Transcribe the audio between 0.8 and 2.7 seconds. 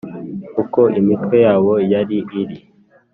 imitwe yabo yari iri.